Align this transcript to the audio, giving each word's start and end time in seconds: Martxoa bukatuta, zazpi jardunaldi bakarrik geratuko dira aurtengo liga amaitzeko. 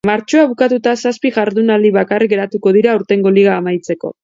Martxoa 0.09 0.45
bukatuta, 0.53 0.93
zazpi 1.09 1.31
jardunaldi 1.35 1.93
bakarrik 1.99 2.33
geratuko 2.33 2.75
dira 2.79 2.95
aurtengo 2.97 3.37
liga 3.39 3.57
amaitzeko. 3.61 4.15